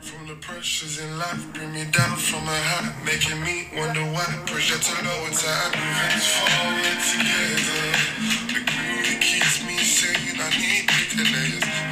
[0.00, 1.52] from the pressures in life.
[1.52, 4.26] Bring me down from my high, making me wonder why.
[4.46, 5.70] Pressure to lower time.
[5.78, 7.86] Moving forward together.
[8.50, 10.40] The glue that keeps me sane.
[10.40, 11.83] I need bigger layers.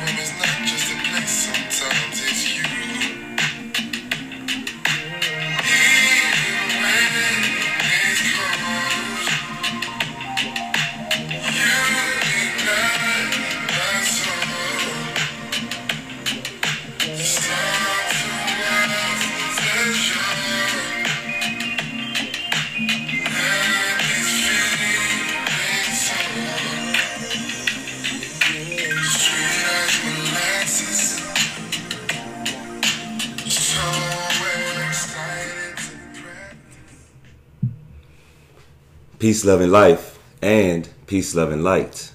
[39.22, 42.10] Peace, love, and life, and peace, love, and light.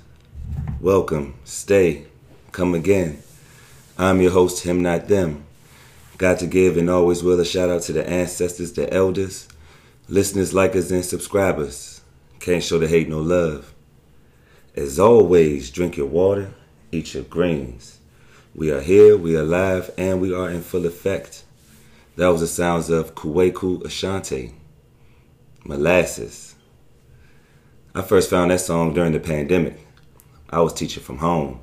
[0.81, 2.05] Welcome, stay,
[2.51, 3.23] come again.
[3.97, 5.45] I'm your host, Him Not Them.
[6.17, 9.47] Got to give and always will a shout out to the ancestors, the elders,
[10.09, 12.01] listeners, likers, and subscribers.
[12.41, 13.73] Can't show the hate no love.
[14.75, 16.53] As always, drink your water,
[16.91, 17.99] eat your greens.
[18.53, 21.45] We are here, we are live, and we are in full effect.
[22.17, 24.51] That was the sounds of Kuweku Ashante,
[25.63, 26.46] Molasses.
[27.97, 29.75] I first found that song during the pandemic.
[30.51, 31.61] I was teaching from home,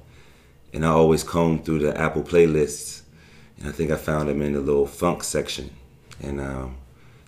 [0.72, 3.02] and I always combed through the Apple playlists,
[3.56, 5.70] and I think I found them in the little funk section,
[6.20, 6.76] and um,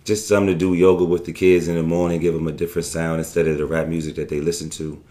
[0.03, 2.85] just something to do yoga with the kids in the morning, give them a different
[2.85, 5.01] sound instead of the rap music that they listen to.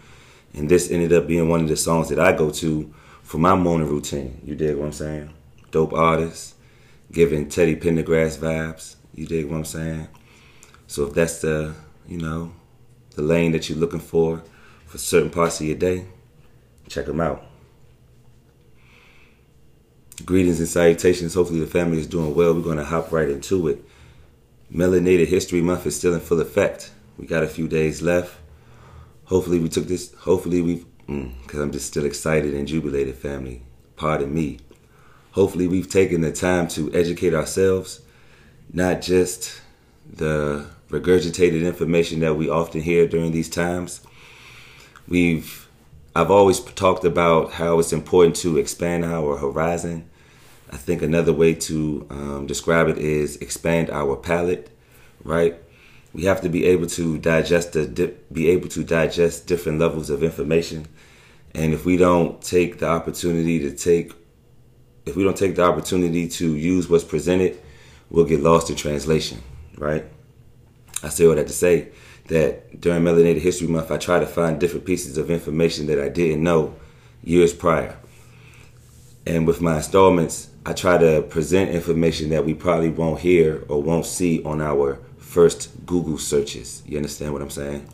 [0.53, 3.55] And this ended up being one of the songs that I go to for my
[3.55, 4.39] morning routine.
[4.45, 5.33] You dig what I'm saying?
[5.71, 6.53] Dope artists,
[7.11, 8.95] giving Teddy Pendergrass vibes.
[9.15, 10.07] You dig what I'm saying?
[10.85, 11.73] So if that's the,
[12.07, 12.51] you know,
[13.17, 14.43] the lane that you're looking for
[14.85, 16.05] for certain parts of your day,
[16.87, 17.43] check them out.
[20.23, 21.33] Greetings and salutations.
[21.33, 22.53] Hopefully the family is doing well.
[22.53, 23.83] We're going to hop right into it.
[24.71, 26.91] Melanated History Month is still in full effect.
[27.17, 28.35] We got a few days left.
[29.25, 30.13] Hopefully we took this.
[30.19, 33.63] Hopefully we've, mm, because I'm just still excited and jubilated, family.
[33.95, 34.59] Pardon me.
[35.31, 38.01] Hopefully we've taken the time to educate ourselves,
[38.71, 39.59] not just
[40.07, 44.01] the regurgitated information that we often hear during these times.
[45.07, 45.67] We've
[46.15, 50.09] I've always talked about how it's important to expand our horizon.
[50.71, 54.69] I think another way to um, describe it is expand our palate,
[55.23, 55.55] right?
[56.13, 60.09] We have to be able to digest the di- be able to digest different levels
[60.09, 60.87] of information,
[61.53, 64.13] and if we don't take the opportunity to take
[65.05, 67.59] if we don't take the opportunity to use what's presented,
[68.09, 69.41] we'll get lost in translation,
[69.77, 70.05] right?
[71.03, 71.89] I say all that to say
[72.27, 76.09] that during Melanated History Month, I try to find different pieces of information that I
[76.09, 76.75] didn't know
[77.23, 77.97] years prior.
[79.25, 83.81] And with my installments, I try to present information that we probably won't hear or
[83.81, 86.83] won't see on our first Google searches.
[86.85, 87.87] You understand what I'm saying?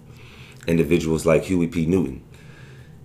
[0.68, 1.86] Individuals like Huey P.
[1.86, 2.24] Newton.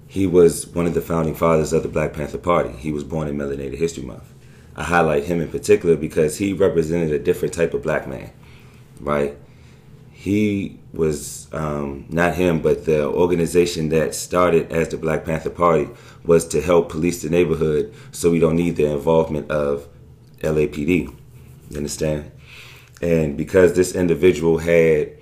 [0.07, 2.73] He was one of the founding fathers of the Black Panther Party.
[2.77, 4.33] He was born in Melanated History Month.
[4.75, 8.31] I highlight him in particular because he represented a different type of black man,
[9.01, 9.37] right?
[10.19, 15.89] He was um, not him, but the organization that started as the Black Panther Party
[16.25, 19.87] was to help police the neighborhood so we don't need the involvement of
[20.41, 21.15] LAPD.
[21.71, 22.33] You understand?
[23.01, 25.13] And because this individual had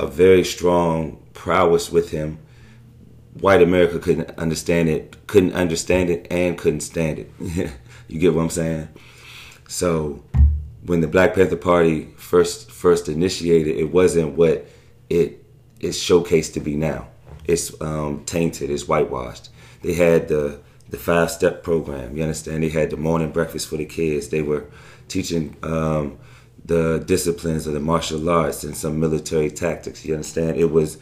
[0.00, 2.38] a very strong prowess with him,
[3.34, 7.30] white America couldn't understand it, couldn't understand it, and couldn't stand it.
[8.08, 8.88] you get what I'm saying?
[9.68, 10.24] So
[10.84, 14.66] when the Black Panther Party first first initiated, it wasn't what
[15.10, 15.44] it
[15.80, 17.08] is showcased to be now.
[17.44, 18.70] It's um, tainted.
[18.70, 19.50] It's whitewashed.
[19.82, 22.16] They had the the five step program.
[22.16, 22.62] You understand?
[22.62, 24.28] They had the morning breakfast for the kids.
[24.28, 24.66] They were
[25.08, 26.18] teaching um,
[26.64, 30.04] the disciplines of the martial arts and some military tactics.
[30.04, 30.56] You understand?
[30.56, 30.98] It was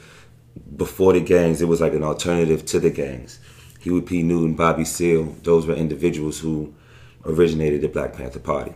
[0.76, 1.62] before the gangs.
[1.62, 3.38] It was like an alternative to the gangs.
[3.80, 4.22] Huey P.
[4.22, 5.34] Newton, Bobby Seale.
[5.42, 6.74] Those were individuals who
[7.24, 8.74] originated the Black Panther Party.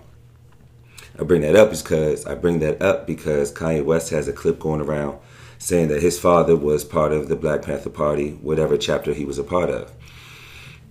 [1.19, 4.59] I bring that up because I bring that up because Kanye West has a clip
[4.59, 5.19] going around
[5.59, 9.39] saying that his father was part of the Black Panther Party, whatever chapter he was
[9.39, 9.91] a part of.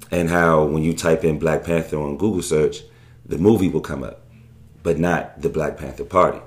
[0.09, 2.81] And how when you type in Black Panther on Google search,
[3.25, 4.21] the movie will come up,
[4.81, 6.39] but not the Black Panther Party.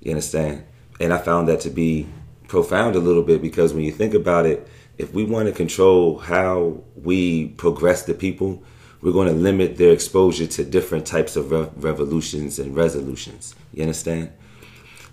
[0.00, 0.64] You understand?
[0.98, 2.06] And I found that to be
[2.48, 4.66] profound a little bit because when you think about it,
[4.96, 8.62] if we want to control how we progress the people,
[9.00, 13.54] we're going to limit their exposure to different types of re- revolutions and resolutions.
[13.72, 14.32] You understand?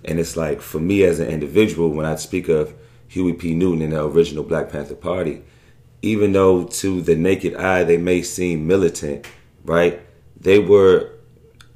[0.06, 2.74] And it's like for me as an individual, when I speak of
[3.08, 3.54] Huey P.
[3.54, 5.44] Newton and the original Black Panther Party,
[6.02, 9.26] even though to the naked eye they may seem militant,
[9.64, 10.02] right?
[10.44, 11.10] they were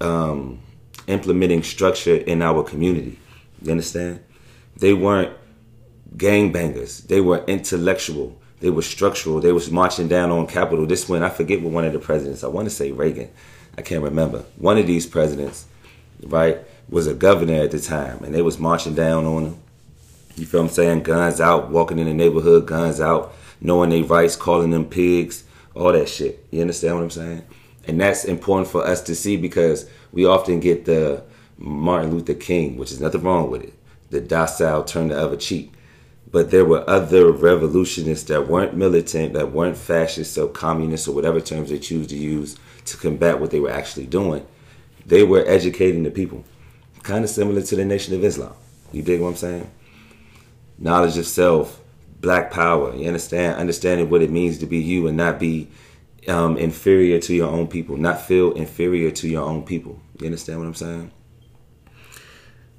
[0.02, 0.60] um,
[1.08, 3.18] implementing structure in our community.
[3.62, 4.24] You understand?
[4.76, 5.36] They weren't
[6.16, 7.08] gangbangers.
[7.08, 8.40] They were intellectual.
[8.60, 9.40] They were structural.
[9.40, 10.86] They was marching down on Capitol.
[10.86, 12.44] This one, I forget what one of the presidents.
[12.44, 13.30] I want to say Reagan.
[13.78, 14.46] I can't remember.
[14.58, 15.66] One of these presidents,
[16.24, 16.60] right,
[16.90, 19.58] was a governor at the time, and they was marching down on him.
[20.36, 21.04] You feel what I'm saying?
[21.04, 25.44] Guns out, walking in the neighborhood, guns out, knowing their rights, calling them pigs,
[25.76, 26.46] all that shit.
[26.52, 27.44] You understand what I'm saying?
[27.88, 31.24] And that's important for us to see because we often get the
[31.58, 33.74] Martin Luther King, which is nothing wrong with it,
[34.10, 35.74] the docile turn the other cheek.
[36.38, 41.42] But there were other revolutionists that weren't militant, that weren't fascist or communist or whatever
[41.42, 44.46] terms they choose to use to combat what they were actually doing.
[45.04, 46.44] They were educating the people,
[47.02, 48.54] kind of similar to the Nation of Islam.
[48.92, 49.72] You dig what I'm saying?
[50.78, 51.82] Knowledge of self,
[52.22, 52.96] black power.
[52.96, 53.56] You understand?
[53.56, 55.72] Understanding what it means to be you and not be
[56.28, 60.00] um, inferior to your own people, not feel inferior to your own people.
[60.20, 61.12] You understand what I'm saying?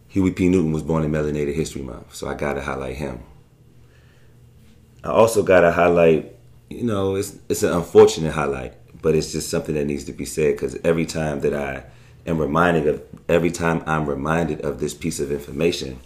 [0.07, 0.49] Huey P.
[0.49, 3.25] Newton was born in Melanated History Month, so I got to highlight him.
[5.05, 6.35] I also got to highlight,
[6.69, 10.25] you know, it's it's an unfortunate highlight, but it's just something that needs to be
[10.25, 11.85] said because every time that I
[12.27, 16.01] am reminded of, every time I'm reminded of this piece of information,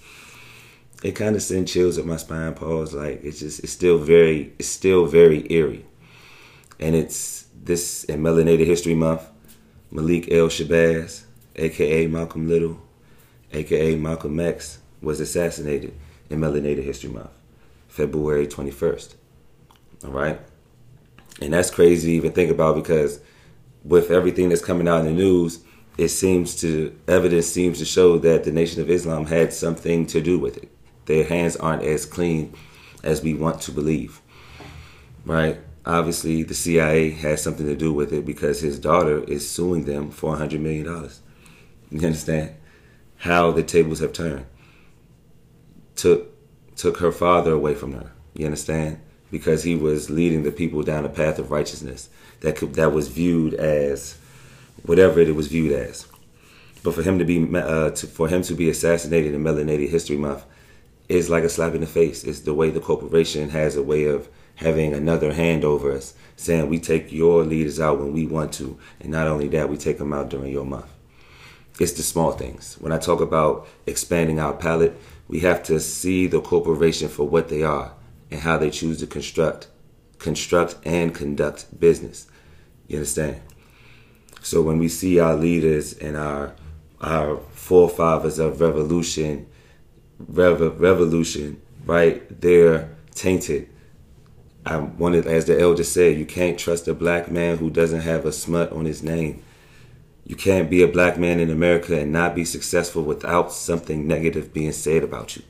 [1.03, 2.55] it kind of sends chills up my spine.
[2.55, 5.87] Pause, like it's just it's still very it's still very eerie,
[6.79, 9.23] and it's this in Melanated History Month.
[9.91, 11.25] Malik El Shabazz,
[11.56, 12.79] aka Malcolm Little,
[13.53, 15.93] aka Malcolm X, was assassinated
[16.31, 17.31] in Melanated History Month.
[17.93, 19.15] February 21st.
[20.06, 20.41] All right.
[21.43, 23.21] And that's crazy to even think about because
[23.85, 25.62] with everything that's coming out in the news,
[25.99, 30.23] it seems to, evidence seems to show that the Nation of Islam had something to
[30.23, 30.71] do with it.
[31.05, 32.55] Their hands aren't as clean
[33.05, 34.23] as we want to believe.
[35.27, 35.61] Right?
[35.85, 40.11] Obviously, the CIA has something to do with it because his daughter is suing them
[40.11, 40.87] for $100 million.
[41.91, 42.55] You understand?
[43.19, 44.47] How the tables have turned.
[45.94, 46.31] Took
[46.77, 48.13] took her father away from her.
[48.35, 49.01] You understand?
[49.31, 52.09] Because he was leading the people down a path of righteousness
[52.41, 54.17] that could, that was viewed as
[54.85, 56.07] whatever it was viewed as.
[56.83, 60.17] But for him to be uh, to, for him to be assassinated in Melanated History
[60.17, 60.45] Month
[61.09, 62.25] is like a slap in the face.
[62.25, 66.69] It's the way the corporation has a way of having another hand over us, saying
[66.69, 69.99] we take your leaders out when we want to, and not only that, we take
[69.99, 70.87] them out during your month.
[71.81, 72.77] It's the small things.
[72.81, 74.97] When I talk about expanding our palette,
[75.29, 77.93] we have to see the corporation for what they are
[78.31, 79.69] and how they choose to construct,
[80.19, 82.27] construct and conduct business.
[82.89, 83.41] You understand?
[84.43, 86.55] So when we see our leaders and our
[87.01, 89.47] our forefathers of revolution,
[90.21, 92.23] rev- revolution, right?
[92.41, 93.69] They're tainted.
[94.65, 98.25] I wanted, as the elder said, you can't trust a black man who doesn't have
[98.25, 99.43] a smut on his name.
[100.25, 104.53] You can't be a black man in America and not be successful without something negative
[104.53, 105.43] being said about you.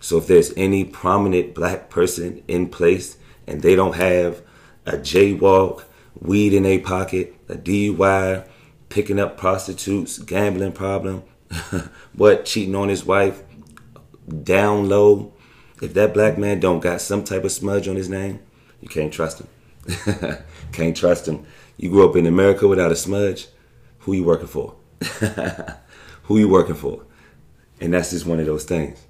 [0.00, 3.16] So if there's any prominent black person in place
[3.46, 4.42] and they don't have
[4.86, 5.84] a jaywalk,
[6.18, 8.46] weed in a pocket, a DUI,
[8.88, 11.22] picking up prostitutes, gambling problem,
[12.14, 13.42] what cheating on his wife,
[14.42, 15.32] down low.
[15.82, 18.40] If that black man don't got some type of smudge on his name,
[18.80, 19.48] you can't trust him.
[20.72, 21.44] can't trust him.
[21.76, 23.48] You grew up in America without a smudge
[24.04, 24.74] who you working for?
[26.24, 27.02] who you working for?
[27.80, 29.06] And that's just one of those things.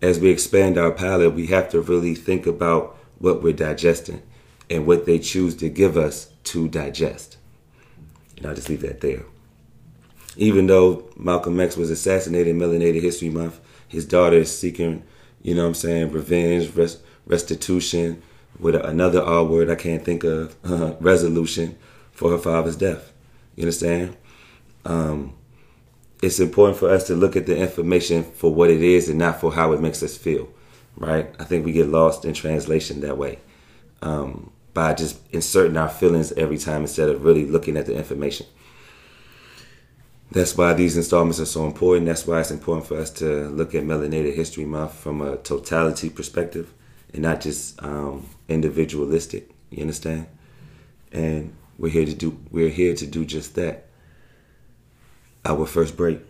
[0.00, 4.22] As we expand our palate, we have to really think about what we're digesting
[4.70, 7.36] and what they choose to give us to digest.
[8.38, 9.24] And I'll just leave that there.
[10.36, 15.02] Even though Malcolm X was assassinated in Melanated History Month, his daughter is seeking,
[15.42, 18.22] you know what I'm saying, revenge, rest, restitution,
[18.58, 20.56] with another R word I can't think of,
[21.02, 21.76] resolution
[22.10, 23.12] for her father's death.
[23.58, 24.16] You understand?
[24.84, 25.34] Um,
[26.22, 29.40] it's important for us to look at the information for what it is and not
[29.40, 30.48] for how it makes us feel,
[30.96, 31.34] right?
[31.40, 33.40] I think we get lost in translation that way
[34.00, 38.46] um, by just inserting our feelings every time instead of really looking at the information.
[40.30, 42.06] That's why these installments are so important.
[42.06, 46.10] That's why it's important for us to look at Melanated History Month from a totality
[46.10, 46.72] perspective
[47.12, 49.50] and not just um, individualistic.
[49.70, 50.28] You understand?
[51.10, 53.86] And we're here to do we're here to do just that.
[55.44, 56.20] Our first break.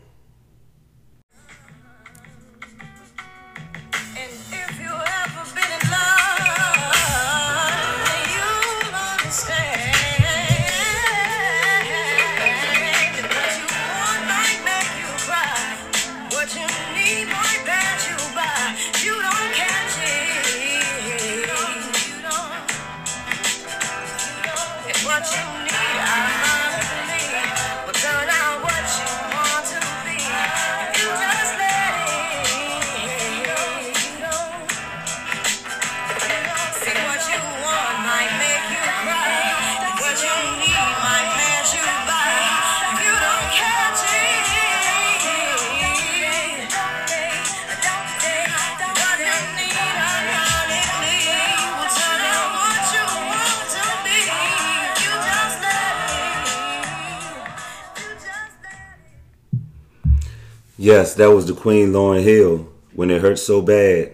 [60.89, 62.67] Yes, that was the Queen Lauryn Hill.
[62.95, 64.11] When it hurts so bad.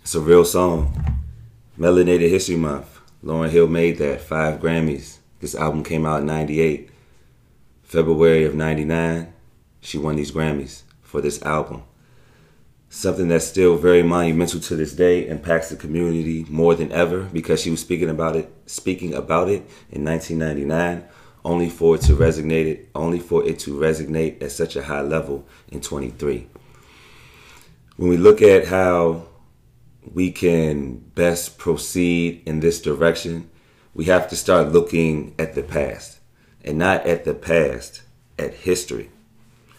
[0.00, 0.94] It's a real song.
[1.76, 3.00] Melanated History Month.
[3.24, 4.20] Lauryn Hill made that.
[4.20, 5.18] Five Grammys.
[5.40, 6.88] This album came out in 98.
[7.82, 9.32] February of 99,
[9.80, 11.82] she won these Grammys for this album.
[12.88, 17.60] Something that's still very monumental to this day, impacts the community more than ever because
[17.60, 21.08] she was speaking about it, speaking about it in 1999
[21.44, 25.46] only for it to resonate only for it to resonate at such a high level
[25.68, 26.46] in 23
[27.96, 29.26] when we look at how
[30.12, 33.48] we can best proceed in this direction
[33.94, 36.18] we have to start looking at the past
[36.64, 38.02] and not at the past
[38.38, 39.10] at history.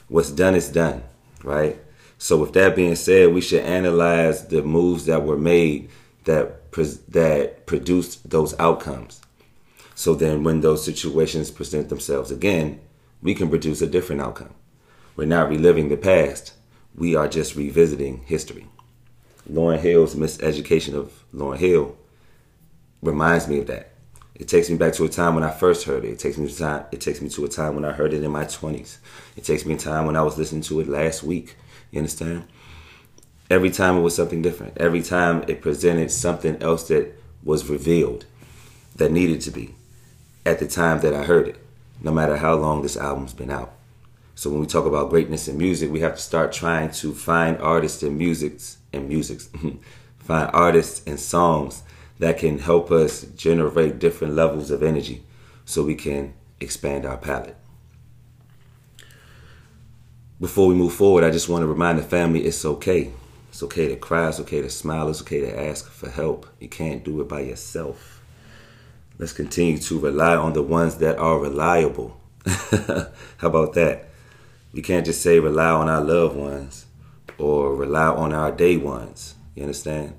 [0.07, 1.03] What's done is done
[1.43, 1.77] right?
[2.17, 5.89] So with that being said we should analyze the moves that were made
[6.23, 6.61] that
[7.09, 9.21] that produced those outcomes
[9.97, 12.81] so then, when those situations present themselves again,
[13.21, 14.53] we can produce a different outcome.
[15.15, 16.53] We're not reliving the past,
[16.93, 18.67] we are just revisiting history.
[19.49, 21.97] Lauryn Hill's miseducation of Lauryn Hill
[23.01, 23.93] reminds me of that.
[24.35, 26.09] It takes me back to a time when I first heard it.
[26.09, 26.85] It takes me to time.
[26.91, 28.99] It takes me to a time when I heard it in my twenties.
[29.37, 31.55] It takes me a time when I was listening to it last week.
[31.91, 32.45] You understand?
[33.49, 34.77] Every time it was something different.
[34.77, 38.25] Every time it presented something else that was revealed
[38.97, 39.75] that needed to be
[40.45, 41.57] at the time that I heard it,
[42.01, 43.73] no matter how long this album's been out.
[44.35, 47.57] So when we talk about greatness in music, we have to start trying to find
[47.59, 49.49] artists and musics and musics,
[50.19, 51.83] find artists and songs
[52.19, 55.23] that can help us generate different levels of energy
[55.65, 57.57] so we can expand our palette.
[60.39, 63.11] Before we move forward, I just want to remind the family it's okay.
[63.49, 66.45] It's okay to cry, it's okay to smile, it's okay to ask for help.
[66.59, 68.14] You can't do it by yourself.
[69.17, 72.19] Let's continue to rely on the ones that are reliable.
[72.45, 73.07] How
[73.41, 74.09] about that?
[74.73, 76.85] We can't just say rely on our loved ones
[77.37, 79.35] or rely on our day ones.
[79.55, 80.15] You understand?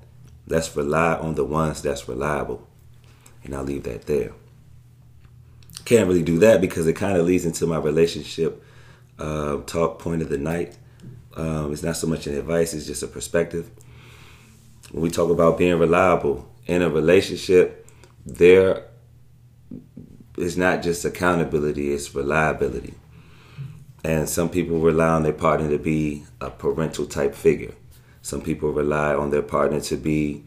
[0.47, 2.67] Let's rely on the ones that's reliable.
[3.43, 4.31] And I'll leave that there.
[5.85, 8.63] Can't really do that because it kind of leads into my relationship
[9.19, 10.77] uh, talk point of the night.
[11.35, 13.69] Um, it's not so much an advice, it's just a perspective.
[14.91, 17.86] When we talk about being reliable in a relationship,
[18.27, 18.83] there
[20.37, 22.93] is not just accountability, it's reliability.
[24.03, 27.73] And some people rely on their partner to be a parental type figure.
[28.21, 30.43] Some people rely on their partner to be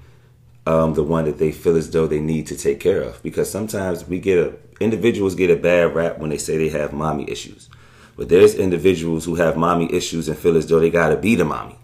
[0.67, 3.23] um, the one that they feel as though they need to take care of.
[3.23, 6.93] Because sometimes we get a individuals get a bad rap when they say they have
[6.93, 7.69] mommy issues.
[8.17, 11.45] But there's individuals who have mommy issues and feel as though they gotta be the
[11.45, 11.77] mommy.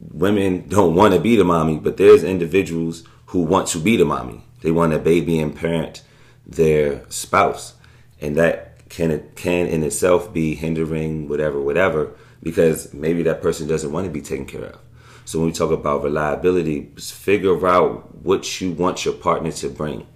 [0.00, 4.04] Women don't want to be the mommy, but there's individuals who want to be the
[4.04, 4.44] mommy.
[4.62, 6.02] They want a baby and parent
[6.46, 7.74] their spouse,
[8.20, 12.12] and that can can in itself be hindering whatever whatever
[12.42, 14.78] because maybe that person doesn't want to be taken care of.
[15.24, 20.06] So when we talk about reliability, figure out what you want your partner to bring.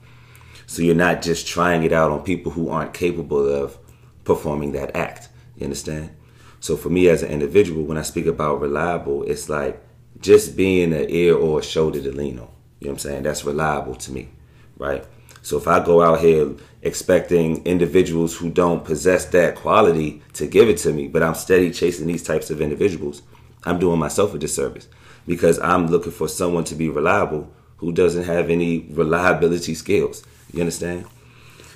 [0.67, 3.79] So you're not just trying it out on people who aren't capable of
[4.25, 5.29] performing that act.
[5.57, 6.17] You understand?
[6.61, 9.81] So for me as an individual, when I speak about reliable, it's like
[10.21, 12.54] just being an ear or a shoulder to lean on.
[12.85, 13.23] You know what I'm saying?
[13.23, 14.29] That's reliable to me,
[14.77, 15.07] right?
[15.41, 16.51] So if I go out here
[16.83, 21.71] expecting individuals who don't possess that quality to give it to me, but I'm steady
[21.71, 23.23] chasing these types of individuals,
[23.65, 24.87] I'm doing myself a disservice
[25.27, 30.23] because I'm looking for someone to be reliable who doesn't have any reliability skills.
[30.53, 31.07] You understand?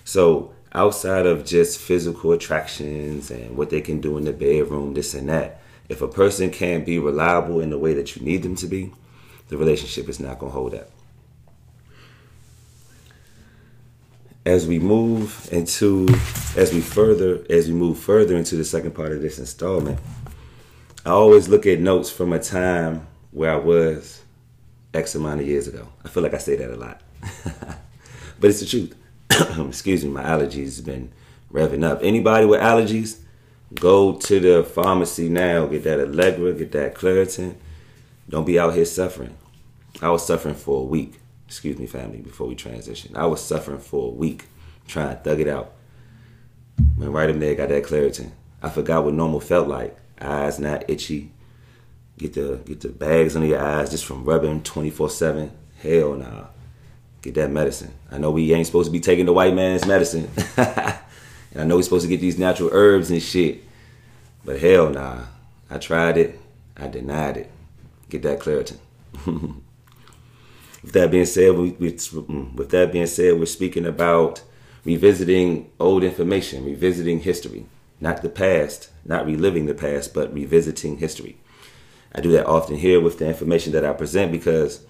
[0.04, 5.14] So outside of just physical attractions and what they can do in the bedroom, this
[5.14, 8.56] and that, if a person can't be reliable in the way that you need them
[8.56, 8.92] to be,
[9.48, 10.90] the relationship is not going to hold up.
[14.48, 16.08] As we move into
[16.56, 19.98] as we further as we move further into the second part of this installment
[21.04, 24.22] i always look at notes from a time where i was
[24.94, 25.88] x amount of years ago.
[26.04, 27.00] I feel like i say that a lot.
[28.40, 28.94] But it's the truth.
[29.68, 31.12] Excuse me my allergies have been
[31.52, 32.00] revving up.
[32.02, 33.18] Anybody with allergies
[33.74, 35.66] go to the pharmacy now.
[35.66, 37.56] Get that allegra get that claritin.
[38.28, 39.36] Don't be out here suffering.
[40.00, 43.16] I was suffering for a week excuse me, family, before we transition.
[43.16, 44.44] I was suffering for a week
[44.86, 45.72] trying to thug it out.
[46.96, 48.32] When right in there, got that Claritin.
[48.62, 49.96] I forgot what normal felt like.
[50.20, 51.30] Eyes not itchy.
[52.18, 55.50] Get the get the bags under your eyes just from rubbing 24-7.
[55.80, 56.48] Hell nah.
[57.22, 57.94] Get that medicine.
[58.10, 60.28] I know we ain't supposed to be taking the white man's medicine.
[60.56, 61.00] and
[61.56, 63.64] I know we're supposed to get these natural herbs and shit.
[64.44, 65.22] But hell nah.
[65.70, 66.38] I tried it.
[66.76, 67.50] I denied it.
[68.10, 68.78] Get that Claritin.
[70.88, 74.40] With that being said, we, mm, with that being said, we're speaking about
[74.86, 77.66] revisiting old information, revisiting history.
[78.00, 81.36] not the past, not reliving the past, but revisiting history.
[82.14, 84.80] I do that often here with the information that I present because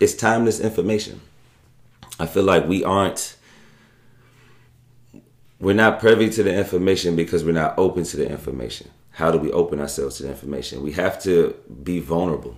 [0.00, 1.20] it's timeless information.
[2.20, 3.34] I feel like we aren't
[5.58, 8.90] we're not privy to the information because we're not open to the information.
[9.10, 10.84] How do we open ourselves to the information?
[10.84, 12.56] We have to be vulnerable.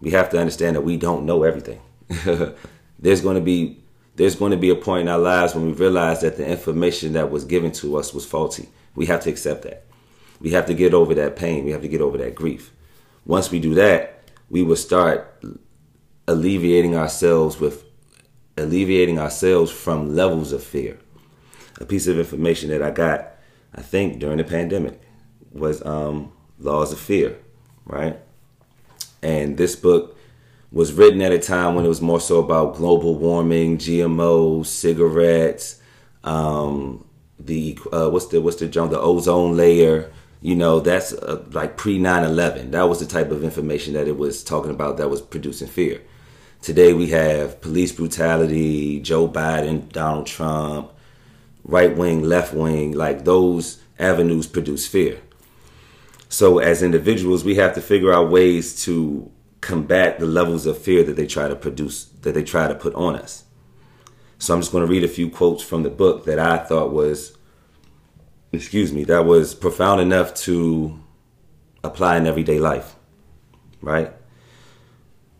[0.00, 1.80] We have to understand that we don't know everything.
[2.98, 3.82] there's going to be
[4.16, 7.12] there's going to be a point in our lives when we realize that the information
[7.12, 8.68] that was given to us was faulty.
[8.94, 9.84] We have to accept that.
[10.40, 11.64] We have to get over that pain.
[11.64, 12.72] We have to get over that grief.
[13.26, 15.44] Once we do that, we will start
[16.26, 17.84] alleviating ourselves with
[18.56, 20.98] alleviating ourselves from levels of fear.
[21.78, 23.34] A piece of information that I got,
[23.74, 25.00] I think, during the pandemic
[25.52, 27.38] was um, Laws of Fear,
[27.84, 28.18] right?
[29.22, 30.15] And this book
[30.72, 35.80] was written at a time when it was more so about global warming, GMOs, cigarettes,
[36.24, 37.06] um,
[37.38, 40.12] the uh, what's the what's the the ozone layer.
[40.42, 42.72] You know, that's uh, like pre 9/11.
[42.72, 46.02] That was the type of information that it was talking about that was producing fear.
[46.62, 50.90] Today we have police brutality, Joe Biden, Donald Trump,
[51.64, 55.20] right wing, left wing, like those avenues produce fear.
[56.28, 59.30] So as individuals, we have to figure out ways to
[59.66, 62.94] combat the levels of fear that they try to produce, that they try to put
[62.94, 63.44] on us.
[64.38, 66.92] So I'm just going to read a few quotes from the book that I thought
[66.92, 67.36] was,
[68.52, 71.00] excuse me, that was profound enough to
[71.82, 72.94] apply in everyday life.
[73.80, 74.12] Right?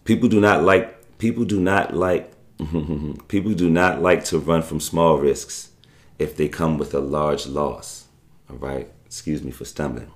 [0.04, 2.32] People do not like people do not like
[3.28, 5.70] people do not like to run from small risks
[6.18, 8.06] if they come with a large loss.
[8.50, 8.90] All right?
[9.04, 10.10] Excuse me for stumbling.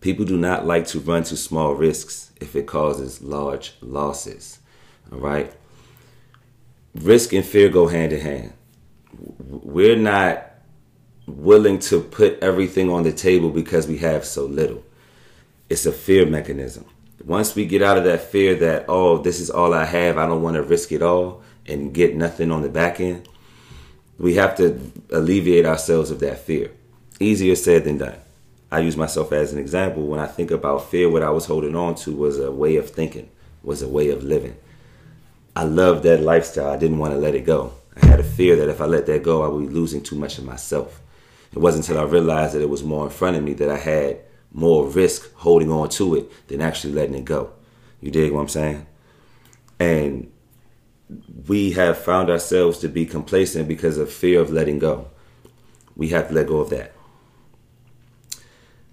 [0.00, 4.58] People do not like to run to small risks if it causes large losses.
[5.10, 5.52] All right?
[6.94, 8.52] Risk and fear go hand in hand.
[9.48, 10.50] We're not
[11.26, 14.84] willing to put everything on the table because we have so little.
[15.70, 16.84] It's a fear mechanism.
[17.24, 20.26] Once we get out of that fear that, oh, this is all I have, I
[20.26, 23.28] don't want to risk it all and get nothing on the back end,
[24.18, 26.72] we have to alleviate ourselves of that fear.
[27.20, 28.18] Easier said than done.
[28.72, 30.06] I use myself as an example.
[30.06, 32.88] When I think about fear, what I was holding on to was a way of
[32.88, 33.28] thinking,
[33.62, 34.56] was a way of living.
[35.54, 36.70] I loved that lifestyle.
[36.70, 37.74] I didn't want to let it go.
[38.00, 40.16] I had a fear that if I let that go, I would be losing too
[40.16, 41.02] much of myself.
[41.52, 43.76] It wasn't until I realized that it was more in front of me that I
[43.76, 47.52] had more risk holding on to it than actually letting it go.
[48.00, 48.86] You dig what I'm saying?
[49.78, 50.32] And
[51.46, 55.08] we have found ourselves to be complacent because of fear of letting go.
[55.94, 56.94] We have to let go of that.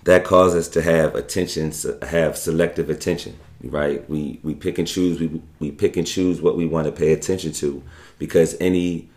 [0.09, 4.09] That causes us to have attention, have selective attention, right?
[4.09, 5.19] We we pick and choose.
[5.19, 7.83] We we pick and choose what we want to pay attention to
[8.17, 9.07] because any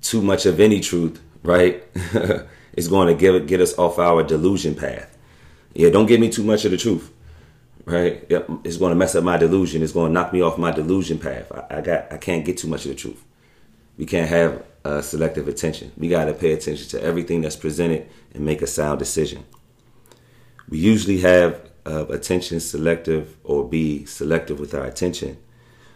[0.00, 1.82] too much of any truth, right,
[2.76, 5.18] is going to give get us off our delusion path.
[5.74, 7.12] Yeah, don't give me too much of the truth.
[7.84, 8.24] Right?
[8.62, 9.82] It's going to mess up my delusion.
[9.82, 11.50] It's going to knock me off my delusion path.
[11.50, 13.24] I, I got I can't get too much of the truth.
[13.98, 15.90] We can't have uh, selective attention.
[15.96, 19.44] We got to pay attention to everything that's presented and make a sound decision.
[20.68, 25.38] We usually have uh, attention selective or be selective with our attention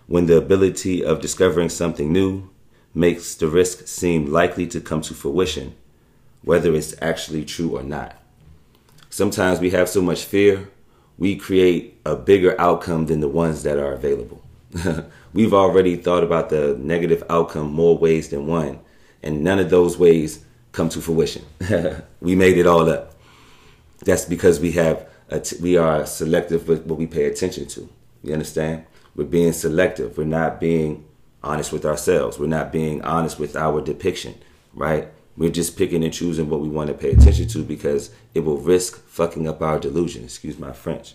[0.07, 2.49] when the ability of discovering something new
[2.95, 5.75] makes the risk seem likely to come to fruition,
[6.43, 8.17] whether it's actually true or not
[9.17, 10.69] sometimes we have so much fear,
[11.17, 14.43] we create a bigger outcome than the ones that are available.
[15.33, 18.81] We've already thought about the negative outcome more ways than one,
[19.23, 21.47] and none of those ways come to fruition.
[22.21, 23.16] we made it all up.
[24.05, 25.09] That's because we have
[25.61, 27.89] we are selective with what we pay attention to.
[28.23, 28.87] You understand?
[29.15, 30.19] We're being selective.
[30.19, 31.05] We're not being
[31.43, 32.39] honest with ourselves.
[32.39, 34.35] We're not being honest with our depiction,
[34.75, 35.09] right?
[35.37, 38.59] We're just picking and choosing what we want to pay attention to because it will
[38.59, 40.25] risk fucking up our delusion.
[40.25, 41.15] Excuse my French.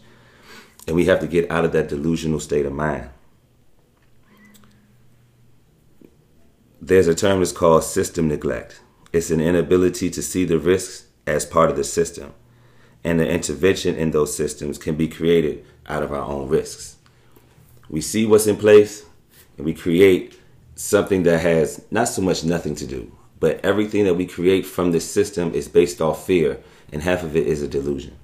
[0.87, 3.09] And we have to get out of that delusional state of mind.
[6.79, 8.81] There's a term that's called system neglect.
[9.13, 12.33] It's an inability to see the risks as part of the system.
[13.03, 16.97] And the intervention in those systems can be created out of our own risks.
[17.89, 19.05] We see what's in place
[19.57, 20.39] and we create
[20.75, 24.91] something that has not so much nothing to do, but everything that we create from
[24.91, 26.59] this system is based off fear,
[26.91, 28.15] and half of it is a delusion.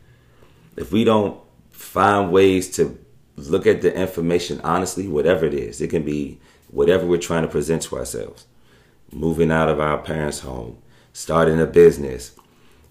[0.75, 2.97] If we don't find ways to
[3.35, 7.47] look at the information honestly, whatever it is, it can be whatever we're trying to
[7.47, 8.45] present to ourselves.
[9.11, 10.77] Moving out of our parents' home,
[11.13, 12.31] starting a business,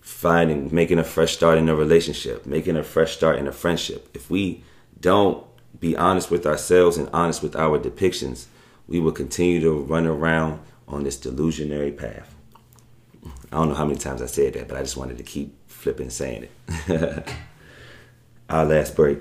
[0.06, 4.08] finding, making a fresh start in a relationship, making a fresh start in a friendship.
[4.14, 4.62] If we
[5.00, 5.44] don't
[5.80, 8.46] be honest with ourselves and honest with our depictions,
[8.86, 12.36] we will continue to run around on this delusionary path.
[13.50, 15.56] I don't know how many times I said that, but I just wanted to keep
[15.66, 16.48] flipping saying
[16.88, 17.28] it.
[18.48, 19.18] Our last break.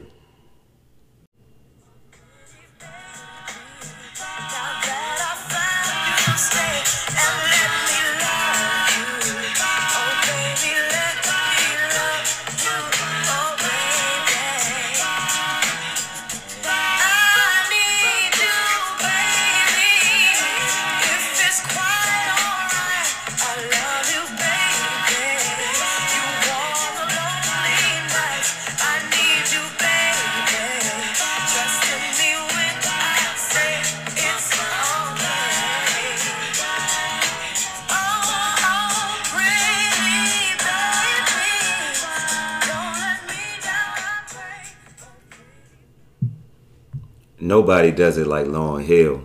[47.65, 49.23] Nobody does it like Lauryn Hill.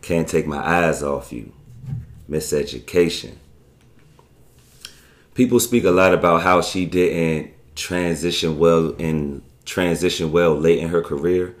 [0.00, 1.52] Can't take my eyes off you.
[2.30, 3.34] Miseducation.
[5.34, 10.90] People speak a lot about how she didn't transition well in transition well late in
[10.90, 11.56] her career.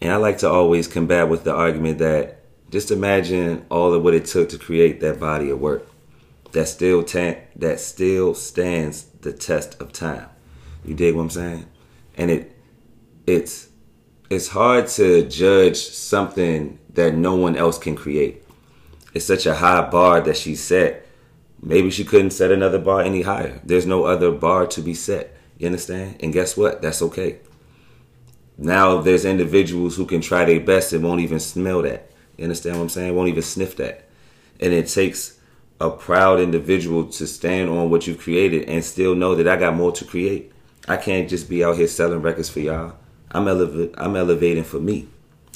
[0.00, 2.40] And I like to always combat with the argument that
[2.70, 5.86] just imagine all of what it took to create that body of work
[6.52, 10.30] that still ta- that still stands the test of time.
[10.82, 11.66] You dig what I'm saying?
[12.16, 12.56] And it
[13.26, 13.68] it's
[14.30, 18.42] it's hard to judge something that no one else can create.
[19.12, 21.06] It's such a high bar that she set.
[21.62, 23.60] Maybe she couldn't set another bar any higher.
[23.64, 25.36] There's no other bar to be set.
[25.58, 26.16] You understand?
[26.20, 26.82] And guess what?
[26.82, 27.38] That's okay.
[28.56, 32.10] Now there's individuals who can try their best and won't even smell that.
[32.36, 33.14] You understand what I'm saying?
[33.14, 34.08] Won't even sniff that.
[34.60, 35.38] And it takes
[35.80, 39.74] a proud individual to stand on what you've created and still know that I got
[39.74, 40.52] more to create.
[40.86, 42.96] I can't just be out here selling records for y'all.
[43.34, 45.08] I'm I'm elevating for me.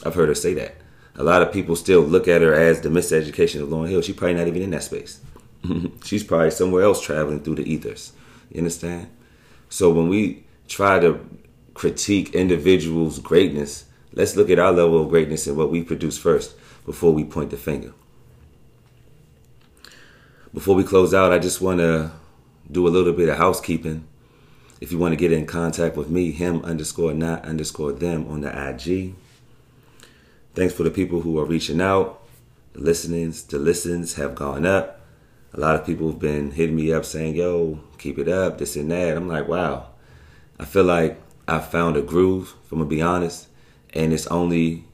[0.04, 0.74] I've heard her say that.
[1.14, 4.02] A lot of people still look at her as the miseducation of Lauryn Hill.
[4.02, 5.20] She's probably not even in that space.
[6.04, 8.12] She's probably somewhere else traveling through the ethers.
[8.50, 9.08] You understand?
[9.68, 11.20] So when we try to
[11.74, 16.54] critique individuals' greatness, let's look at our level of greatness and what we produce first
[16.84, 17.92] before we point the finger.
[20.54, 22.12] Before we close out, I just want to
[22.70, 24.06] do a little bit of housekeeping.
[24.80, 28.42] If you want to get in contact with me, him underscore not underscore them on
[28.42, 29.14] the IG.
[30.54, 32.22] Thanks for the people who are reaching out.
[32.74, 35.00] The listenings, the listens have gone up.
[35.52, 38.76] A lot of people have been hitting me up saying, yo, keep it up, this
[38.76, 39.16] and that.
[39.16, 39.88] I'm like, wow.
[40.60, 43.48] I feel like I found a groove, if I'm gonna be honest,
[43.94, 44.84] and it's only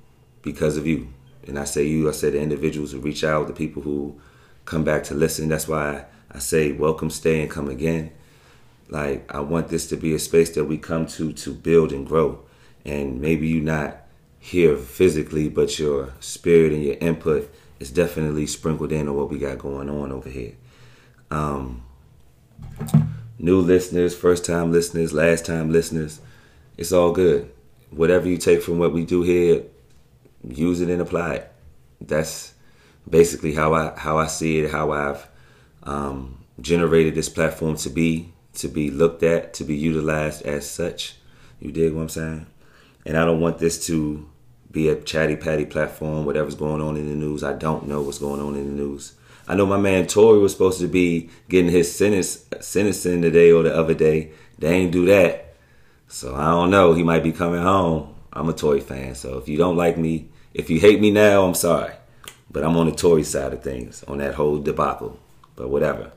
[0.41, 1.09] because of you.
[1.47, 4.19] And I say you, I say the individuals who reach out, the people who
[4.65, 5.49] come back to listen.
[5.49, 8.13] That's why I say welcome, stay, and come again.
[8.89, 12.07] Like I want this to be a space that we come to to build and
[12.07, 12.41] grow.
[12.85, 13.97] And maybe you're not
[14.39, 19.39] here physically, but your spirit and your input is definitely sprinkled in on what we
[19.39, 20.53] got going on over here.
[21.31, 21.83] Um,
[23.39, 26.21] new listeners, first time listeners, last time listeners,
[26.77, 27.51] it's all good.
[27.91, 29.63] Whatever you take from what we do here,
[30.47, 31.53] use it and apply it.
[32.01, 32.53] That's
[33.09, 35.27] basically how I how I see it, how I've
[35.85, 41.17] um, generated this platform to be to be looked at, to be utilized as such.
[41.61, 42.47] You dig what I'm saying?
[43.07, 44.29] And I don't want this to
[44.71, 47.45] be a chatty patty platform, whatever's going on in the news.
[47.45, 49.15] I don't know what's going on in the news.
[49.47, 53.63] I know my man Tory was supposed to be getting his sentence sentencing today or
[53.63, 54.31] the other day.
[54.59, 55.55] They ain't do that.
[56.09, 56.95] So I don't know.
[56.95, 58.15] He might be coming home.
[58.33, 59.15] I'm a Tory fan.
[59.15, 61.93] So if you don't like me, if you hate me now, I'm sorry.
[62.51, 65.19] But I'm on the Tory side of things on that whole debacle.
[65.57, 66.13] But whatever.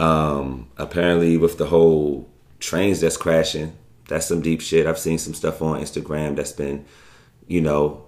[0.00, 2.26] Um, apparently, with the whole
[2.58, 3.76] trains that's crashing,
[4.08, 4.86] that's some deep shit.
[4.86, 6.86] I've seen some stuff on Instagram that's been,
[7.46, 8.06] you know,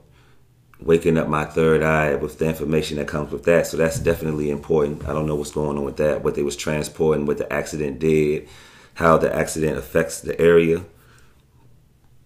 [0.80, 3.66] waking up my third eye with the information that comes with that.
[3.66, 5.06] So that's definitely important.
[5.06, 7.98] I don't know what's going on with that, what they was transporting, what the accident
[7.98, 8.48] did,
[8.94, 10.82] how the accident affects the area.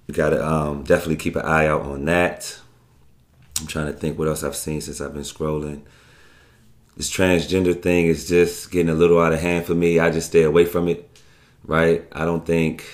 [0.07, 2.57] You gotta um, definitely keep an eye out on that.
[3.61, 5.83] I'm trying to think what else I've seen since I've been scrolling
[6.97, 9.99] this transgender thing is just getting a little out of hand for me.
[9.99, 11.09] I just stay away from it,
[11.65, 12.07] right?
[12.13, 12.85] I don't think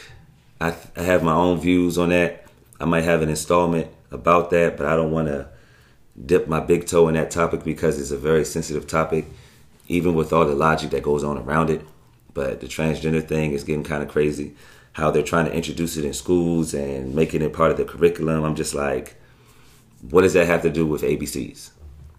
[0.60, 2.46] I, I have my own views on that.
[2.80, 5.48] I might have an installment about that, but I don't want to
[6.26, 9.26] dip my big toe in that topic because it's a very sensitive topic,
[9.86, 11.82] even with all the logic that goes on around it.
[12.34, 14.54] But the transgender thing is getting kind of crazy.
[14.94, 18.44] How they're trying to introduce it in schools and making it part of the curriculum.
[18.44, 19.16] I'm just like,
[20.10, 21.71] what does that have to do with ABCs?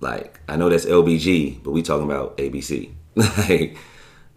[0.03, 2.91] Like, I know that's LBG, but we talking about ABC.
[3.15, 3.77] like,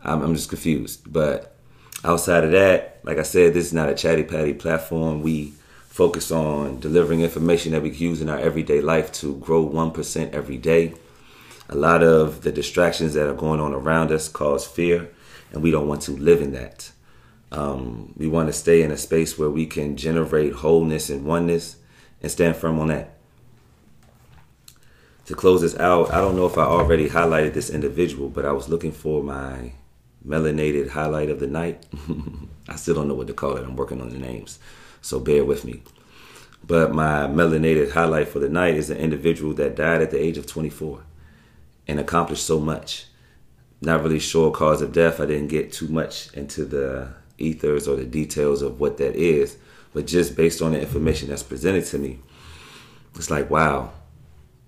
[0.02, 1.12] I'm, I'm just confused.
[1.12, 1.57] But
[2.05, 5.22] outside of that, like I said, this is not a chatty patty platform.
[5.22, 5.55] We
[5.88, 10.33] focus on delivering information that we can use in our everyday life to grow 1%
[10.33, 10.94] every day.
[11.68, 15.11] A lot of the distractions that are going on around us cause fear,
[15.50, 16.92] and we don't want to live in that.
[17.50, 21.76] Um, we want to stay in a space where we can generate wholeness and oneness
[22.22, 23.15] and stand firm on that.
[25.27, 28.53] To close this out, I don't know if I already highlighted this individual, but I
[28.53, 29.73] was looking for my
[30.25, 31.85] melanated highlight of the night.
[32.69, 33.65] I still don't know what to call it.
[33.65, 34.61] I'm working on the names,
[35.03, 35.83] so bear with me.
[36.65, 40.39] But my melanated highlight for the night is an individual that died at the age
[40.39, 41.03] of 24
[41.89, 43.07] and accomplished so much.
[43.81, 45.21] Not really sure cause of death.
[45.21, 47.09] I didn't get too much into the
[47.39, 49.59] ethers or the details of what that is,
[49.93, 52.21] but just based on the information that's presented to me,
[53.17, 53.93] it's like, wow,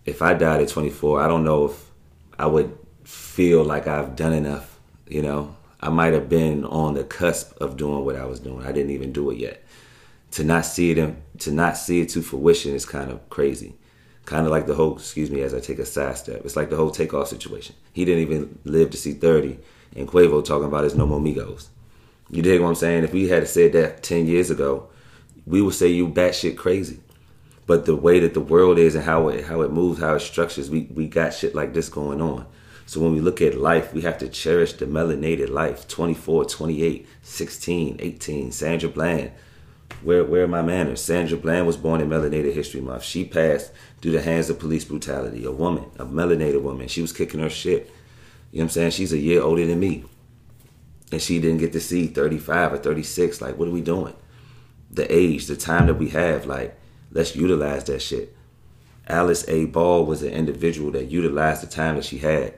[0.09, 1.91] if I died at 24, I don't know if
[2.39, 4.79] I would feel like I've done enough.
[5.07, 8.67] You know, I might have been on the cusp of doing what I was doing.
[8.67, 9.63] I didn't even do it yet
[10.33, 13.75] to not see it in, to not see it to fruition is kind of crazy.
[14.25, 16.43] Kind of like the whole, excuse me, as I take a side step.
[16.45, 17.75] It's like the whole takeoff situation.
[17.93, 19.59] He didn't even live to see 30,
[19.97, 21.69] and Quavo talking about his no more Migos.
[22.31, 23.05] You dig what I'm saying?
[23.05, 24.89] If we had said that 10 years ago,
[25.47, 27.01] we would say you batshit crazy.
[27.69, 30.21] But the way that the world is and how it how it moves, how it
[30.21, 32.47] structures, we, we got shit like this going on.
[32.87, 35.87] So when we look at life, we have to cherish the melanated life.
[35.87, 39.33] 24, 28, 16, 18, Sandra Bland,
[40.03, 41.03] where where are my manners?
[41.03, 43.03] Sandra Bland was born in Melanated History Month.
[43.03, 45.45] She passed through the hands of police brutality.
[45.45, 46.89] A woman, a melanated woman.
[46.89, 47.93] She was kicking her shit.
[48.51, 48.91] You know what I'm saying?
[48.93, 50.05] She's a year older than me.
[51.13, 53.43] And she didn't get to see 35 or 36.
[53.43, 54.15] Like, what are we doing?
[54.91, 56.78] The age, the time that we have, like,
[57.11, 58.37] let's utilize that shit.
[59.07, 59.65] Alice A.
[59.65, 62.55] Ball was an individual that utilized the time that she had,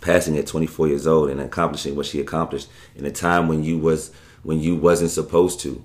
[0.00, 3.78] passing at 24 years old and accomplishing what she accomplished in a time when you
[3.78, 5.82] was when you wasn't supposed to.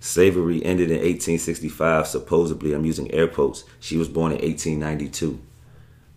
[0.00, 2.72] Slavery ended in 1865, supposedly.
[2.72, 3.64] I'm using air quotes.
[3.80, 5.40] She was born in 1892.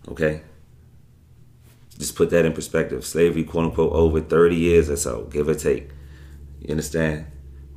[0.08, 0.42] Okay?
[1.98, 3.04] Just put that in perspective.
[3.04, 5.90] Slavery, quote unquote, over 30 years or so, give or take.
[6.60, 7.26] You understand?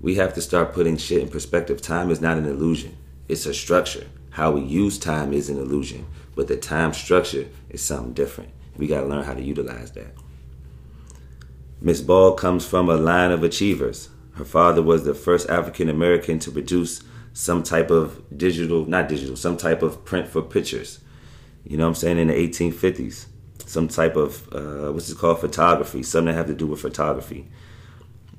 [0.02, 1.82] We have to start putting shit in perspective.
[1.82, 2.98] Time is not an illusion,
[3.30, 4.08] it's a structure.
[4.32, 8.50] How we use time is an illusion, but the time structure is something different.
[8.78, 10.14] We got to learn how to utilize that.
[11.82, 14.10] Miss Ball comes from a line of achievers.
[14.34, 19.36] Her father was the first African American to produce some type of digital, not digital,
[19.36, 21.00] some type of print for pictures.
[21.64, 22.18] You know what I'm saying?
[22.18, 23.26] In the 1850s.
[23.66, 25.40] Some type of, uh, what's it called?
[25.40, 26.04] Photography.
[26.04, 27.50] Something that have to do with photography.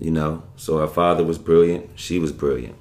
[0.03, 0.43] You know?
[0.57, 1.91] So her father was brilliant.
[1.95, 2.75] She was brilliant.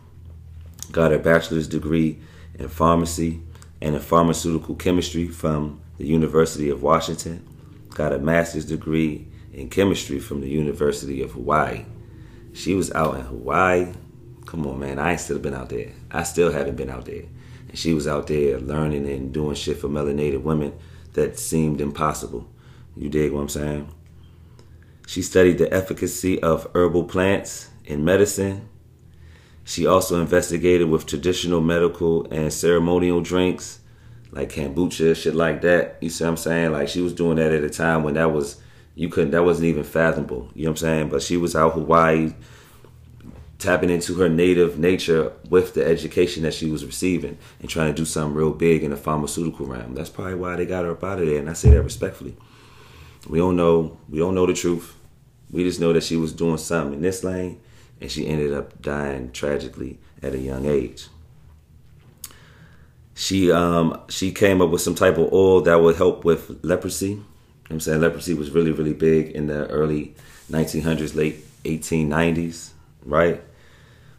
[0.91, 2.19] Got her bachelor's degree
[2.55, 3.41] in pharmacy
[3.79, 7.47] and in pharmaceutical chemistry from the University of Washington.
[7.91, 11.86] Got a master's degree in chemistry from the University of Hawaii.
[12.53, 13.93] She was out in Hawaii.
[14.47, 14.97] Come on, man.
[14.97, 15.91] I ain't still been out there.
[16.10, 17.25] I still haven't been out there.
[17.69, 20.73] And she was out there learning and doing shit for melanated women
[21.13, 22.49] that seemed impossible.
[22.97, 23.93] You dig what I'm saying?
[25.12, 28.69] She studied the efficacy of herbal plants in medicine.
[29.65, 33.82] She also investigated with traditional medical and ceremonial drinks
[34.32, 35.97] like kombucha, shit like that.
[36.00, 36.71] You see what I'm saying?
[36.71, 38.62] Like she was doing that at a time when that was
[38.95, 41.74] you couldn't that wasn't even fathomable you know what i'm saying but she was out
[41.74, 42.34] hawaii
[43.58, 47.97] tapping into her native nature with the education that she was receiving and trying to
[47.97, 51.04] do something real big in the pharmaceutical realm that's probably why they got her up
[51.04, 52.36] out of there and i say that respectfully
[53.28, 54.97] we don't know we don't know the truth
[55.51, 57.59] we just know that she was doing something in this lane
[57.99, 61.07] and she ended up dying tragically at a young age.
[63.13, 67.21] She um she came up with some type of oil that would help with leprosy.
[67.69, 68.01] I'm saying?
[68.01, 70.15] Leprosy was really, really big in the early
[70.49, 72.71] 1900s, late 1890s,
[73.05, 73.41] right?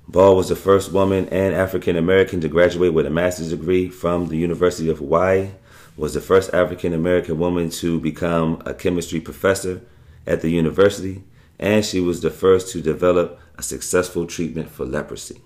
[0.08, 4.28] Ball was the first woman and African American to graduate with a master's degree from
[4.28, 5.50] the University of Hawaii,
[5.96, 9.82] was the first African American woman to become a chemistry professor
[10.26, 11.24] at the university,
[11.58, 15.40] and she was the first to develop a successful treatment for leprosy.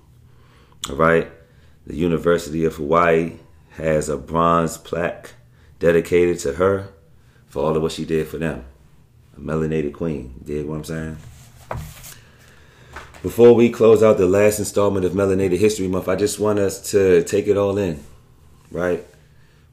[0.89, 1.31] All right?
[1.87, 3.35] The University of Hawaii
[3.71, 5.35] has a bronze plaque
[5.79, 6.89] dedicated to her
[7.49, 8.65] for all of what she did for them.
[9.37, 10.41] A melanated queen.
[10.45, 11.17] Did what I'm saying?
[13.23, 16.93] Before we close out the last installment of Melanated History Month, I just want us
[16.93, 18.03] to take it all in.
[18.71, 19.05] Right?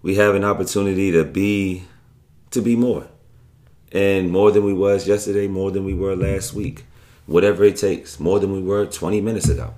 [0.02, 1.84] We have an opportunity to be
[2.52, 3.08] to be more.
[3.94, 6.84] And more than we was yesterday, more than we were last week.
[7.28, 9.76] Whatever it takes, more than we were 20 minutes ago.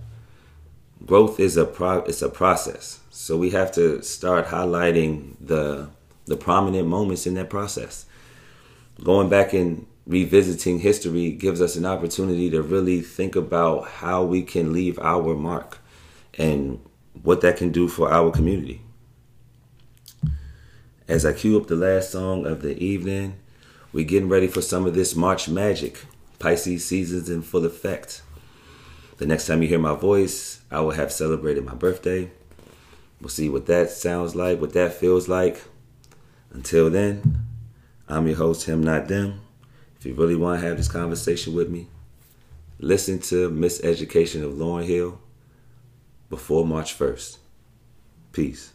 [1.05, 3.01] Growth is a pro it's a process.
[3.11, 5.89] So we have to start highlighting the
[6.25, 8.05] the prominent moments in that process.
[9.03, 14.41] Going back and revisiting history gives us an opportunity to really think about how we
[14.41, 15.79] can leave our mark
[16.37, 16.79] and
[17.21, 18.81] what that can do for our community.
[21.07, 23.35] As I cue up the last song of the evening,
[23.95, 26.03] we're getting ready for some of this March magic.
[26.37, 28.23] Pisces seasons in full effect.
[29.19, 32.29] The next time you hear my voice, I will have celebrated my birthday.
[33.21, 35.63] We'll see what that sounds like, what that feels like.
[36.51, 37.37] Until then,
[38.09, 39.39] I'm your host, Him Not Them.
[39.97, 41.87] If you really want to have this conversation with me,
[42.79, 45.21] listen to Miseducation of Lauryn Hill
[46.29, 47.37] before March 1st.
[48.33, 48.73] Peace.